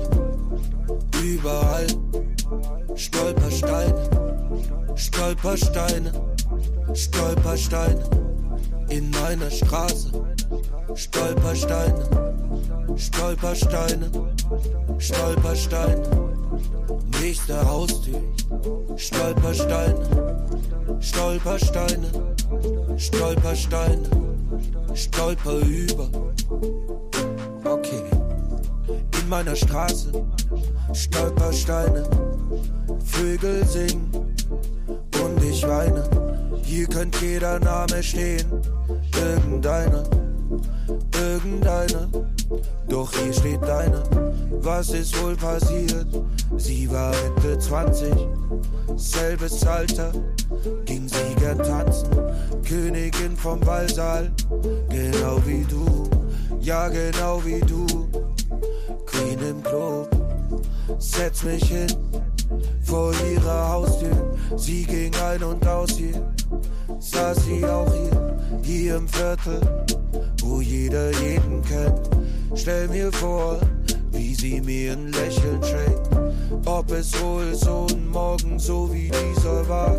überall. 1.23 1.88
Stolperstein, 2.95 3.93
Stolpersteine, 4.95 6.11
Stolperstein 6.93 7.97
in 8.89 9.09
meiner 9.11 9.49
Straße. 9.49 10.11
Stolpersteine, 10.95 12.09
Stolpersteine, 12.97 14.11
Stolpersteine. 14.97 16.28
Nächste 17.29 17.63
Haustür, 17.63 18.21
Stolpersteine, 18.98 20.48
Stolpersteine, 21.00 22.07
Stolpersteine, 22.98 24.09
Stolper 24.95 25.57
über. 25.59 26.09
Okay, 27.65 28.01
in 29.21 29.29
meiner 29.29 29.55
Straße, 29.55 30.12
Stolpersteine, 30.91 32.09
Vögel 33.05 33.63
singen 33.63 34.09
und 35.24 35.43
ich 35.43 35.67
weine. 35.67 36.09
Hier 36.63 36.88
könnte 36.88 37.24
jeder 37.24 37.59
Name 37.59 38.01
stehen, 38.01 38.48
irgendeiner, 39.15 40.03
irgendeiner. 41.13 42.09
Doch 42.88 43.13
hier 43.13 43.33
steht 43.33 43.62
deiner. 43.62 44.28
Was 44.61 44.89
ist 44.89 45.21
wohl 45.21 45.35
passiert? 45.35 46.07
Sie 46.57 46.91
war 46.91 47.13
Mitte 47.35 47.57
20, 47.57 48.13
selbes 48.95 49.65
Alter, 49.65 50.11
ging 50.85 51.07
sie 51.07 51.35
gern 51.39 51.57
tanzen. 51.59 52.09
Königin 52.67 53.37
vom 53.37 53.59
Ballsaal, 53.61 54.31
genau 54.89 55.41
wie 55.45 55.63
du, 55.63 56.09
ja 56.59 56.89
genau 56.89 57.43
wie 57.45 57.61
du. 57.61 57.85
Queen 59.05 59.39
im 59.39 59.63
Club, 59.63 60.09
setz 60.97 61.43
mich 61.43 61.63
hin 61.63 61.87
vor 62.83 63.13
ihrer 63.31 63.69
Haustür. 63.69 64.37
Sie 64.57 64.83
ging 64.83 65.13
ein 65.15 65.43
und 65.43 65.65
aus 65.65 65.91
hier, 65.91 66.21
saß 66.99 67.45
sie 67.45 67.65
auch 67.65 67.91
hier, 67.93 68.37
hier 68.61 68.95
im 68.97 69.07
Viertel, 69.07 69.61
wo 70.41 70.59
jeder 70.59 71.11
jeden 71.21 71.61
kennt. 71.63 72.09
Stell 72.55 72.87
mir 72.87 73.11
vor, 73.11 73.59
sie 74.39 74.62
mir 74.62 74.93
ein 74.93 75.12
Lächeln 75.12 75.62
schenkt. 75.62 76.10
Ob 76.65 76.89
es 76.91 77.19
wohl 77.22 77.53
so 77.53 77.88
ein 77.91 78.08
Morgen 78.08 78.58
so 78.58 78.91
wie 78.93 79.12
dieser 79.12 79.67
war. 79.67 79.98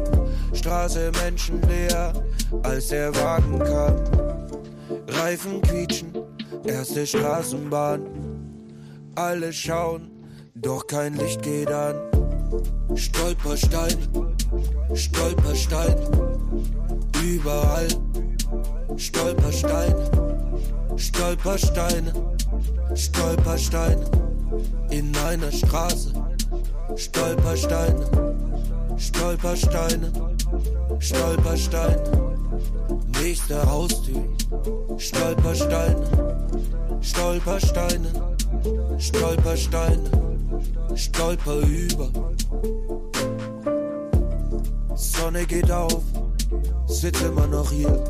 Straße 0.54 1.12
menschenleer, 1.22 2.12
als 2.62 2.88
der 2.88 3.14
Wagen 3.16 3.58
kam. 3.58 3.96
Reifen 5.08 5.60
quietschen, 5.60 6.12
erste 6.64 7.06
Straßenbahn. 7.06 8.00
Alle 9.14 9.52
schauen, 9.52 10.10
doch 10.54 10.86
kein 10.86 11.14
Licht 11.18 11.42
geht 11.42 11.70
an. 11.70 11.96
Stolperstein, 12.94 13.96
Stolperstein, 14.94 15.96
überall. 17.22 17.88
Stolperstein, 18.96 19.94
Stolpersteine, 20.96 22.12
Stolpersteine 22.94 24.29
in 24.90 25.10
meiner 25.12 25.50
Straße. 25.52 26.12
Stolpersteine, 26.96 28.06
Stolpersteine, 28.96 30.12
Stolpersteine. 30.98 32.30
Nächste 33.22 33.70
Haustür, 33.70 34.22
Stolpersteine, 34.98 36.06
Stolpersteine, 37.00 38.08
Stolpersteine, 38.98 40.10
Stolper 40.94 41.58
über. 41.60 42.10
Sonne 44.94 45.46
geht 45.46 45.70
auf, 45.70 46.02
sitze 46.86 47.26
immer 47.26 47.46
noch 47.46 47.70
hier, 47.70 48.04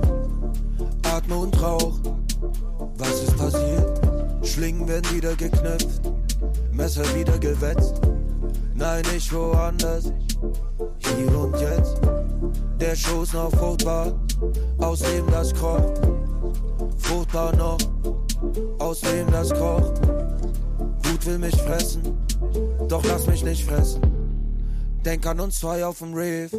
atme 1.03 1.37
und 1.37 1.61
rauch. 1.63 1.99
Was 2.97 3.23
ist 3.23 3.37
passiert? 3.37 4.01
Schlingen 4.43 4.89
werden 4.89 5.15
wieder 5.15 5.35
geknüpft, 5.35 6.10
Messer 6.73 7.05
wieder 7.15 7.39
gewetzt. 7.39 8.01
Nein, 8.75 9.03
nicht 9.13 9.33
woanders, 9.33 10.13
hier 10.99 11.39
und 11.39 11.61
jetzt. 11.61 12.01
Der 12.81 12.97
Schoß 12.97 13.35
noch 13.35 13.51
fruchtbar, 13.51 14.13
aus 14.79 15.01
dem 15.01 15.27
das 15.31 15.55
kocht. 15.55 16.01
Fruchtbar 16.99 17.55
noch, 17.57 17.79
aus 18.79 19.01
dem 19.01 19.31
das 19.31 19.51
kocht. 19.51 20.01
Wut 21.03 21.27
will 21.27 21.39
mich 21.39 21.57
fressen, 21.57 22.03
doch 22.89 23.05
lass 23.05 23.27
mich 23.27 23.45
nicht 23.45 23.65
fressen. 23.65 24.01
Denk 25.05 25.27
an 25.27 25.41
uns 25.41 25.59
zwei 25.61 25.85
auf 25.85 25.99
dem 25.99 26.15
Reef, 26.15 26.51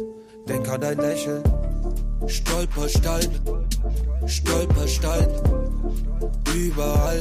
denk 0.48 0.68
an 0.68 0.80
dein 0.80 0.98
Lächeln. 0.98 1.42
Stolperstein, 2.26 3.28
Stolperstein, 4.26 5.26
überall. 6.54 7.18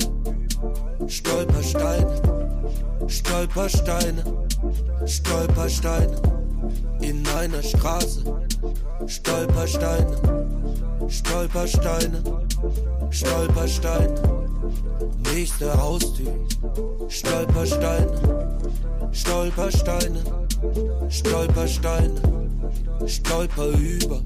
Stolperstein, 1.08 2.06
Stolpersteine, 3.12 4.24
Stolpersteine 5.06 6.22
in 7.02 7.28
einer 7.28 7.62
Straße. 7.62 8.24
Stolpersteine, 9.06 10.18
Stolpersteine, 11.10 12.24
Stolpersteine. 13.10 14.48
Nächste 15.34 15.82
Haustür. 15.82 16.48
Stolpersteine, 17.10 18.58
Stolpersteine, 19.12 20.48
Stolpersteine, 21.10 22.22
Stolper 23.06 23.68
über. 23.68 24.22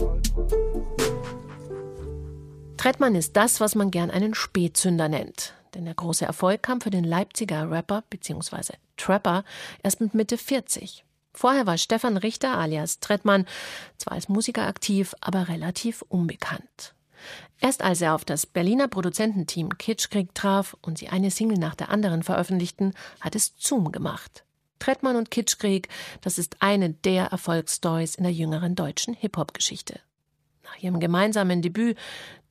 Trettmann 2.77 3.15
ist 3.15 3.35
das, 3.35 3.59
was 3.59 3.73
man 3.73 3.89
gern 3.89 4.11
einen 4.11 4.35
Spätzünder 4.35 5.09
nennt. 5.09 5.55
Denn 5.75 5.85
der 5.85 5.93
große 5.93 6.25
Erfolg 6.25 6.63
kam 6.63 6.81
für 6.81 6.89
den 6.89 7.03
Leipziger 7.03 7.69
Rapper 7.69 8.03
bzw. 8.09 8.73
Trapper 8.97 9.43
erst 9.83 10.01
mit 10.01 10.13
Mitte 10.13 10.37
40. 10.37 11.03
Vorher 11.33 11.67
war 11.67 11.77
Stefan 11.77 12.15
Richter 12.15 12.57
alias 12.57 13.01
Trettmann 13.01 13.45
zwar 13.97 14.13
als 14.13 14.29
Musiker 14.29 14.65
aktiv, 14.65 15.13
aber 15.19 15.49
relativ 15.49 16.01
unbekannt. 16.07 16.95
Erst 17.59 17.81
als 17.81 18.01
er 18.01 18.15
auf 18.15 18.23
das 18.23 18.45
Berliner 18.45 18.87
Produzententeam 18.87 19.77
Kitschkrieg 19.77 20.33
traf 20.33 20.77
und 20.81 20.97
sie 20.97 21.09
eine 21.09 21.31
Single 21.31 21.57
nach 21.57 21.75
der 21.75 21.89
anderen 21.89 22.23
veröffentlichten, 22.23 22.93
hat 23.19 23.35
es 23.35 23.53
Zoom 23.57 23.91
gemacht. 23.91 24.45
Trettmann 24.79 25.15
und 25.17 25.31
Kitschkrieg, 25.31 25.89
das 26.21 26.37
ist 26.37 26.61
eine 26.61 26.91
der 26.91 27.25
Erfolgsstories 27.27 28.15
in 28.15 28.23
der 28.23 28.33
jüngeren 28.33 28.75
deutschen 28.75 29.13
Hip-Hop-Geschichte. 29.13 29.99
Nach 30.63 30.77
ihrem 30.81 30.99
gemeinsamen 30.99 31.61
Debüt 31.61 31.97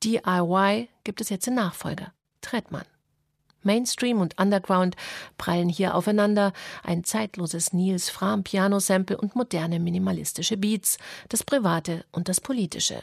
DIY 0.03 0.89
gibt 1.05 1.21
es 1.21 1.31
jetzt 1.31 1.47
den 1.47 1.55
Nachfolger, 1.55 2.13
Trettmann. 2.41 2.85
Mainstream 3.65 4.21
und 4.21 4.39
Underground 4.39 4.97
prallen 5.39 5.69
hier 5.69 5.95
aufeinander, 5.95 6.53
ein 6.83 7.05
zeitloses 7.05 7.73
Nils 7.73 8.11
Fram 8.11 8.45
Piano-Sample 8.45 9.17
und 9.17 9.35
moderne 9.35 9.81
minimalistische 9.81 10.57
Beats, 10.57 10.99
das 11.29 11.43
Private 11.43 12.05
und 12.13 12.29
das 12.29 12.41
Politische. 12.41 13.03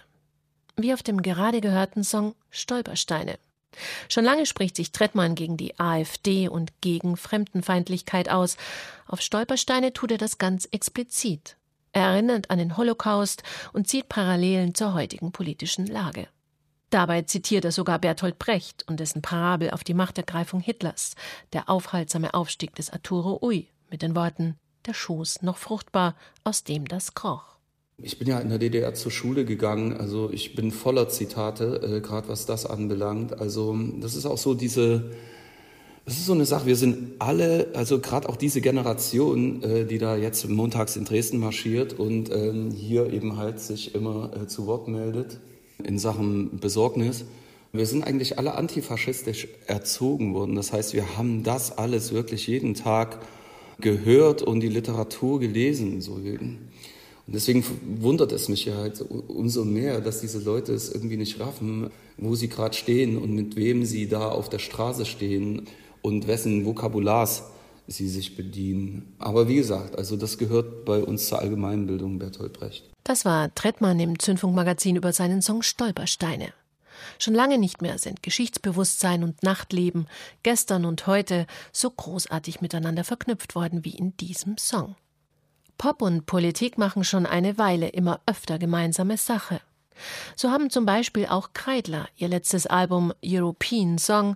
Wie 0.76 0.94
auf 0.94 1.04
dem 1.04 1.22
gerade 1.22 1.62
gehörten 1.62 2.04
Song 2.04 2.36
Stolpersteine. 2.50 3.38
Schon 4.10 4.26
lange 4.26 4.46
spricht 4.46 4.76
sich 4.76 4.92
Trettmann 4.92 5.36
gegen 5.36 5.58
die 5.58 5.80
AfD 5.80 6.50
und 6.50 6.74
gegen 6.82 7.18
Fremdenfeindlichkeit 7.18 8.30
aus. 8.30 8.58
Auf 9.08 9.22
Stolpersteine 9.22 9.94
tut 9.94 10.12
er 10.12 10.18
das 10.18 10.38
ganz 10.38 10.68
explizit. 10.72 11.56
Er 11.94 12.04
erinnert 12.04 12.50
an 12.50 12.58
den 12.58 12.78
Holocaust 12.78 13.44
und 13.74 13.88
zieht 13.88 14.10
Parallelen 14.10 14.76
zur 14.76 14.94
heutigen 14.94 15.32
politischen 15.32 15.88
Lage. 15.88 16.28
Dabei 16.92 17.22
zitiert 17.22 17.64
er 17.64 17.72
sogar 17.72 18.00
Bertolt 18.00 18.38
Brecht 18.38 18.84
und 18.90 19.00
dessen 19.00 19.22
Parabel 19.22 19.70
auf 19.70 19.86
die 19.86 19.94
Machtergreifung 19.94 20.60
Hitlers, 20.60 21.16
der 21.54 21.70
aufhaltsame 21.70 22.34
Aufstieg 22.34 22.76
des 22.76 22.90
Arturo 22.90 23.40
Ui, 23.42 23.68
mit 23.90 24.02
den 24.02 24.14
Worten 24.14 24.58
Der 24.86 24.94
Schoß 24.94 25.42
noch 25.42 25.58
fruchtbar, 25.58 26.16
aus 26.44 26.66
dem 26.66 26.86
das 26.86 27.14
kroch. 27.14 27.46
Ich 27.98 28.20
bin 28.20 28.28
ja 28.28 28.40
in 28.40 28.50
der 28.50 28.58
DDR 28.58 28.94
zur 28.94 29.10
Schule 29.10 29.46
gegangen, 29.46 29.96
also 29.96 30.32
ich 30.34 30.54
bin 30.54 30.72
voller 30.72 31.08
Zitate, 31.08 31.82
äh, 31.82 32.02
gerade 32.02 32.28
was 32.28 32.46
das 32.46 32.66
anbelangt. 32.66 33.40
Also 33.40 33.78
das 34.02 34.16
ist 34.16 34.26
auch 34.26 34.38
so 34.38 34.54
diese, 34.54 35.12
das 36.04 36.18
ist 36.18 36.26
so 36.26 36.34
eine 36.34 36.46
Sache, 36.46 36.66
wir 36.66 36.76
sind 36.76 37.14
alle, 37.20 37.70
also 37.74 38.00
gerade 38.00 38.28
auch 38.28 38.36
diese 38.36 38.60
Generation, 38.60 39.64
äh, 39.64 39.86
die 39.86 39.98
da 39.98 40.18
jetzt 40.18 40.50
montags 40.50 40.98
in 40.98 41.06
Dresden 41.06 41.38
marschiert 41.38 41.94
und 41.94 42.30
ähm, 42.32 42.72
hier 42.72 43.14
eben 43.14 43.38
halt 43.38 43.62
sich 43.62 43.96
immer 43.96 44.32
äh, 44.36 44.48
zu 44.48 44.66
Wort 44.66 44.90
meldet 44.90 45.40
in 45.86 46.00
Sachen 46.00 46.60
Besorgnis. 46.60 47.26
Wir 47.74 47.86
sind 47.86 48.04
eigentlich 48.04 48.38
alle 48.38 48.56
antifaschistisch 48.56 49.48
erzogen 49.68 50.34
worden. 50.34 50.56
Das 50.56 50.74
heißt, 50.74 50.94
wir 50.94 51.18
haben 51.18 51.44
das 51.44 51.78
alles 51.78 52.12
wirklich 52.12 52.48
jeden 52.48 52.74
Tag 52.74 53.20
gehört 53.80 54.42
und 54.42 54.60
die 54.60 54.70
Literatur 54.70 55.40
gelesen. 55.40 56.02
So. 56.02 56.14
Und 56.14 57.36
deswegen 57.36 57.64
wundert 58.00 58.32
es 58.32 58.50
mich 58.50 58.66
ja 58.66 58.76
halt 58.76 59.04
umso 59.28 59.64
mehr, 59.64 60.02
dass 60.02 60.22
diese 60.22 60.40
Leute 60.40 60.74
es 60.74 60.92
irgendwie 60.92 61.18
nicht 61.18 61.40
raffen, 61.40 61.90
wo 62.18 62.36
sie 62.36 62.50
gerade 62.50 62.76
stehen 62.76 63.18
und 63.18 63.34
mit 63.34 63.56
wem 63.56 63.86
sie 63.86 64.08
da 64.08 64.30
auf 64.30 64.50
der 64.50 64.60
Straße 64.60 65.06
stehen 65.06 65.68
und 66.02 66.28
wessen 66.28 66.66
Vokabulars 66.66 67.44
sie 67.88 68.08
sich 68.08 68.36
bedienen. 68.36 69.14
Aber 69.20 69.48
wie 69.48 69.56
gesagt, 69.56 69.98
also 69.98 70.16
das 70.16 70.38
gehört 70.38 70.86
bei 70.86 71.04
uns 71.04 71.28
zur 71.28 71.40
Allgemeinbildung 71.40 72.20
Bertolt 72.20 72.54
Brecht. 72.54 72.91
Das 73.04 73.26
war 73.26 73.54
Trettmann 73.56 74.00
im 74.00 74.20
Zündfunkmagazin 74.20 74.96
über 74.96 75.14
seinen 75.14 75.42
Song 75.42 75.62
Stolpersteine. 75.62 76.54
Schon 77.18 77.34
lange 77.34 77.58
nicht 77.58 77.82
mehr 77.82 77.98
sind 77.98 78.22
Geschichtsbewusstsein 78.22 79.24
und 79.24 79.44
Nachtleben, 79.44 80.08
gestern 80.44 80.86
und 80.86 81.08
heute, 81.08 81.48
so 81.72 81.90
großartig 81.90 82.62
miteinander 82.62 83.04
verknüpft 83.04 83.56
worden 83.56 83.84
wie 83.84 83.96
in 83.96 84.16
diesem 84.18 84.58
Song. 84.58 84.96
Pop 85.78 86.04
und 86.04 86.28
Politik 86.28 86.78
machen 86.78 87.04
schon 87.04 87.26
eine 87.26 87.58
Weile 87.58 87.90
immer 87.90 88.20
öfter 88.28 88.60
gemeinsame 88.60 89.18
Sache. 89.18 89.62
So 90.36 90.52
haben 90.52 90.70
zum 90.70 90.86
Beispiel 90.86 91.26
auch 91.26 91.54
Kreidler 91.54 92.08
ihr 92.16 92.28
letztes 92.28 92.68
Album 92.68 93.14
European 93.24 93.98
Song 93.98 94.36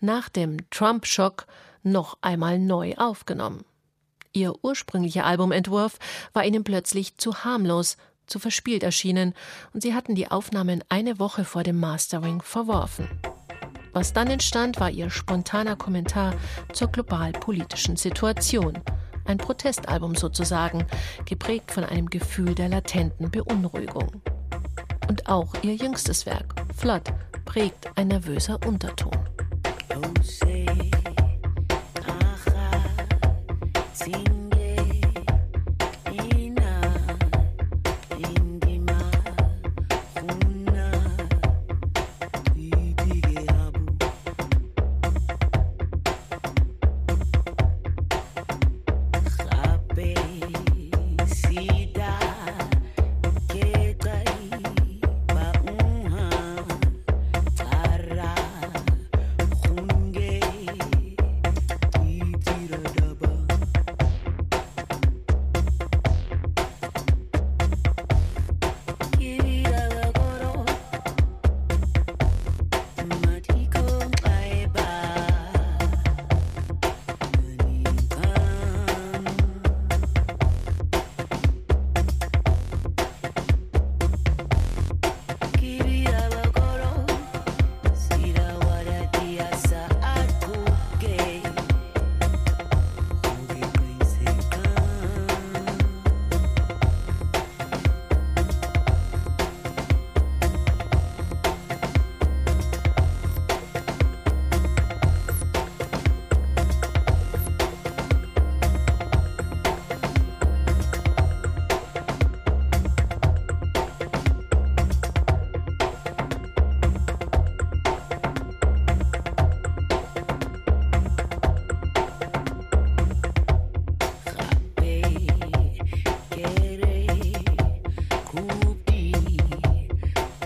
nach 0.00 0.28
dem 0.28 0.58
Trump-Schock 0.70 1.46
noch 1.82 2.18
einmal 2.20 2.58
neu 2.58 2.94
aufgenommen. 2.96 3.64
Ihr 4.34 4.52
ursprünglicher 4.64 5.24
Albumentwurf 5.24 5.98
war 6.32 6.44
ihnen 6.44 6.64
plötzlich 6.64 7.16
zu 7.18 7.44
harmlos, 7.44 7.96
zu 8.26 8.40
verspielt 8.40 8.82
erschienen, 8.82 9.32
und 9.72 9.82
sie 9.82 9.94
hatten 9.94 10.16
die 10.16 10.28
Aufnahmen 10.28 10.82
eine 10.88 11.20
Woche 11.20 11.44
vor 11.44 11.62
dem 11.62 11.78
Mastering 11.78 12.42
verworfen. 12.42 13.08
Was 13.92 14.12
dann 14.12 14.28
entstand, 14.28 14.80
war 14.80 14.90
ihr 14.90 15.08
spontaner 15.08 15.76
Kommentar 15.76 16.34
zur 16.72 16.88
global-politischen 16.88 17.94
Situation. 17.94 18.76
Ein 19.24 19.38
Protestalbum 19.38 20.16
sozusagen, 20.16 20.84
geprägt 21.26 21.70
von 21.70 21.84
einem 21.84 22.10
Gefühl 22.10 22.56
der 22.56 22.68
latenten 22.68 23.30
Beunruhigung. 23.30 24.20
Und 25.08 25.28
auch 25.28 25.54
ihr 25.62 25.76
jüngstes 25.76 26.26
Werk, 26.26 26.56
Flood, 26.76 27.04
prägt 27.44 27.88
ein 27.96 28.08
nervöser 28.08 28.58
Unterton. 28.66 29.16
Oh, 29.94 31.13
See 33.94 34.33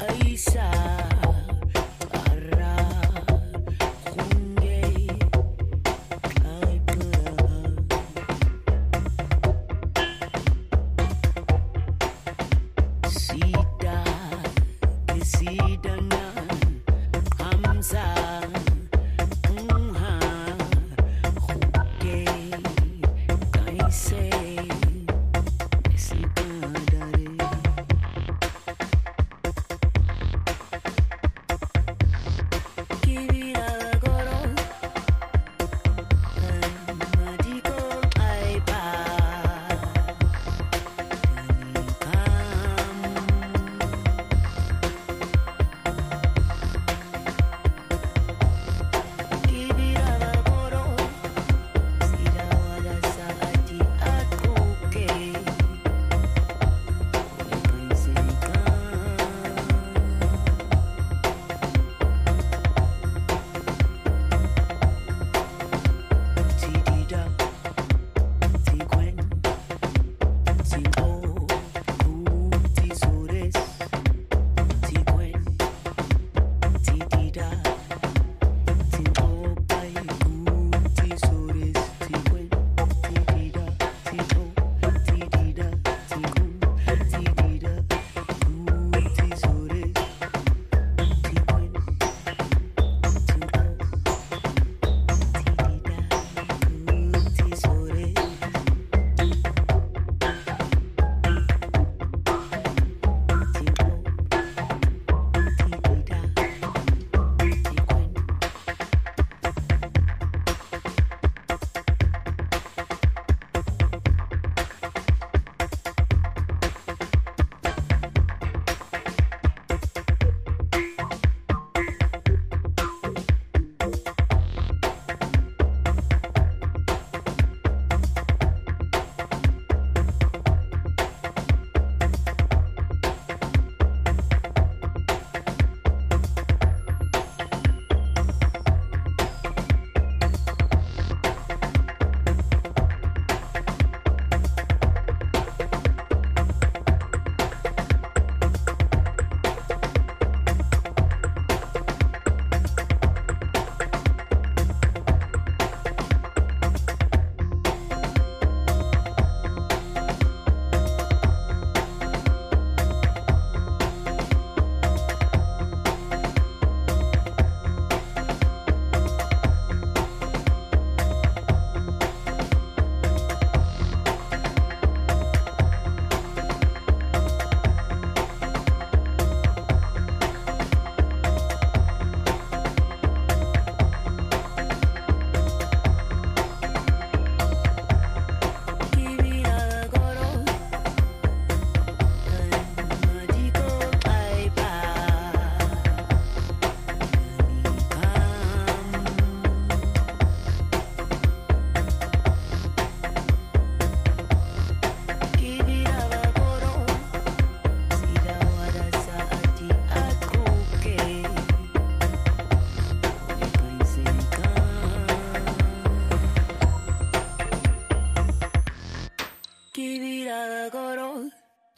paisa. 0.08 1.27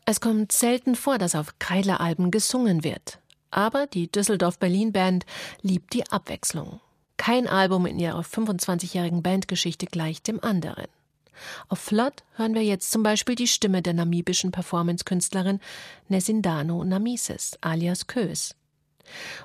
Es 0.07 0.21
kommt 0.21 0.53
selten 0.53 0.97
vor, 0.97 1.19
dass 1.19 1.35
auf 1.35 1.59
Kreiler-Alben 1.59 2.31
gesungen 2.31 2.83
wird. 2.83 3.19
Aber 3.51 3.87
die 3.87 4.11
Düsseldorf-Berlin-Band 4.11 5.25
liebt 5.63 5.93
die 5.93 6.11
Abwechslung. 6.11 6.81
Kein 7.17 7.47
Album 7.47 7.87
in 7.87 7.99
ihrer 7.99 8.23
25-jährigen 8.23 9.23
Bandgeschichte 9.23 9.87
gleicht 9.87 10.27
dem 10.27 10.43
anderen. 10.43 10.87
Auf 11.69 11.79
Flood 11.79 12.25
hören 12.35 12.55
wir 12.55 12.63
jetzt 12.63 12.91
zum 12.91 13.03
Beispiel 13.03 13.35
die 13.35 13.47
Stimme 13.47 13.83
der 13.83 13.95
namibischen 13.95 14.53
Performance-Künstlerin 14.53 15.61
Nesindano 16.09 16.85
Namises 16.85 17.57
alias 17.61 18.07
Kös. 18.07 18.55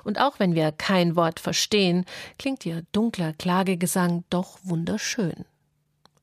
Und 0.04 0.20
auch 0.20 0.38
wenn 0.38 0.54
wir 0.54 0.72
kein 0.72 1.16
Wort 1.16 1.40
verstehen, 1.40 2.04
klingt 2.38 2.64
ihr 2.66 2.82
dunkler 2.92 3.32
Klagegesang 3.32 4.24
doch 4.30 4.58
wunderschön. 4.62 5.44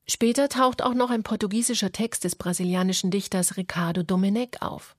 Später 0.07 0.49
taucht 0.49 0.81
auch 0.81 0.93
noch 0.93 1.09
ein 1.09 1.23
portugiesischer 1.23 1.91
Text 1.91 2.25
des 2.25 2.35
brasilianischen 2.35 3.09
Dichters 3.09 3.55
Ricardo 3.55 4.03
Domenech 4.03 4.61
auf. 4.61 4.95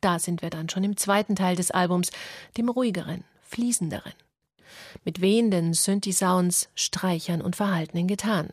Da 0.00 0.18
sind 0.18 0.42
wir 0.42 0.50
dann 0.50 0.68
schon 0.68 0.84
im 0.84 0.96
zweiten 0.96 1.36
Teil 1.36 1.56
des 1.56 1.70
Albums, 1.70 2.10
dem 2.56 2.68
ruhigeren, 2.68 3.24
fließenderen. 3.42 4.14
Mit 5.04 5.20
wehenden 5.20 5.74
Synthi-Sounds, 5.74 6.68
Streichern 6.74 7.42
und 7.42 7.56
verhaltenen 7.56 8.06
Gitarren. 8.06 8.52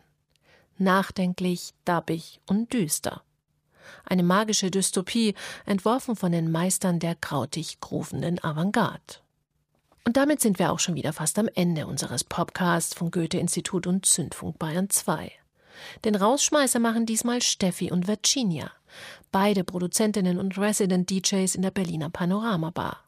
Nachdenklich, 0.78 1.74
dabbig 1.86 2.42
und 2.46 2.74
düster. 2.74 3.22
Eine 4.04 4.24
magische 4.24 4.72
Dystopie, 4.72 5.36
entworfen 5.66 6.16
von 6.16 6.32
den 6.32 6.52
Meistern 6.52 7.00
der 7.00 7.16
krautig 7.16 7.80
grufenden 7.80 8.44
Avantgarde. 8.44 9.22
Und 10.04 10.18
damit 10.18 10.42
sind 10.42 10.60
wir 10.60 10.72
auch 10.72 10.80
schon 10.80 10.96
wieder 10.96 11.14
fast 11.14 11.40
am 11.40 11.48
Ende 11.54 11.88
unseres 11.88 12.24
Podcasts 12.24 12.94
von 12.94 13.12
Goethe-Institut 13.12 13.88
und 13.88 14.06
Zündfunk 14.06 14.60
Bayern 14.60 14.90
2. 14.90 15.32
Den 16.04 16.16
Rausschmeißer 16.16 16.80
machen 16.80 17.06
diesmal 17.06 17.42
Steffi 17.42 17.92
und 17.92 18.08
Virginia, 18.08 18.72
beide 19.32 19.64
Produzentinnen 19.64 20.40
und 20.40 20.58
Resident 20.58 21.10
DJs 21.10 21.56
in 21.56 21.62
der 21.62 21.72
Berliner 21.72 22.10
Panorama 22.10 22.70
Bar. 22.70 23.04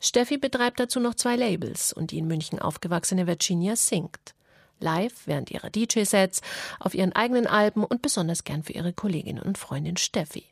Steffi 0.00 0.36
betreibt 0.36 0.80
dazu 0.80 1.00
noch 1.00 1.14
zwei 1.14 1.36
Labels 1.36 1.92
und 1.92 2.10
die 2.10 2.18
in 2.18 2.26
München 2.26 2.58
aufgewachsene 2.58 3.26
Virginia 3.26 3.76
singt. 3.76 4.34
Live 4.80 5.26
während 5.26 5.50
ihrer 5.50 5.70
DJ-Sets, 5.70 6.40
auf 6.80 6.94
ihren 6.94 7.12
eigenen 7.12 7.46
Alben 7.46 7.84
und 7.84 8.02
besonders 8.02 8.44
gern 8.44 8.62
für 8.62 8.72
ihre 8.72 8.92
Kollegin 8.92 9.38
und 9.38 9.56
Freundin 9.56 9.96
Steffi. 9.96 10.44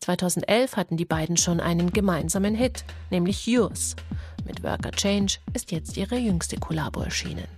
2011 0.00 0.76
hatten 0.76 0.96
die 0.96 1.04
beiden 1.04 1.36
schon 1.36 1.60
einen 1.60 1.92
gemeinsamen 1.92 2.54
Hit, 2.54 2.84
nämlich 3.10 3.46
Yours. 3.46 3.96
Mit 4.44 4.62
Worker 4.62 4.92
Change 4.92 5.38
ist 5.52 5.72
jetzt 5.72 5.96
ihre 5.96 6.16
jüngste 6.16 6.58
Kollabo 6.58 7.02
erschienen. 7.02 7.48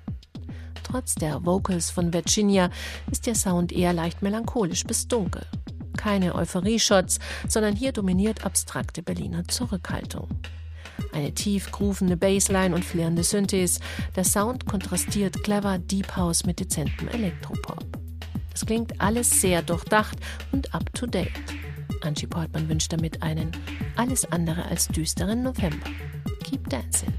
Trotz 0.91 1.15
der 1.15 1.45
Vocals 1.47 1.89
von 1.91 2.13
Virginia 2.13 2.69
ist 3.13 3.27
der 3.27 3.37
Sound 3.37 3.71
eher 3.71 3.93
leicht 3.93 4.23
melancholisch 4.23 4.83
bis 4.83 5.07
dunkel. 5.07 5.47
Keine 5.97 6.35
Euphorie-Shots, 6.35 7.21
sondern 7.47 7.77
hier 7.77 7.93
dominiert 7.93 8.45
abstrakte 8.45 9.01
Berliner 9.01 9.47
Zurückhaltung. 9.47 10.29
Eine 11.13 11.33
tief 11.33 11.71
groovende 11.71 12.17
Bassline 12.17 12.75
und 12.75 12.85
flirrende 12.85 13.23
Synthes. 13.23 13.79
Der 14.17 14.25
Sound 14.25 14.67
kontrastiert 14.67 15.45
clever 15.45 15.79
Deep 15.79 16.17
House 16.17 16.45
mit 16.45 16.59
dezentem 16.59 17.07
Elektropop. 17.09 17.85
Es 18.53 18.67
klingt 18.67 19.01
alles 19.01 19.31
sehr 19.41 19.63
durchdacht 19.63 20.19
und 20.51 20.75
up 20.75 20.93
to 20.93 21.07
date. 21.07 21.31
Angie 22.01 22.27
Portman 22.27 22.69
wünscht 22.69 22.93
damit 22.93 23.23
einen 23.23 23.53
alles 23.95 24.25
andere 24.33 24.65
als 24.65 24.89
düsteren 24.89 25.45
November. 25.45 25.87
Keep 26.43 26.69
dancing. 26.69 27.13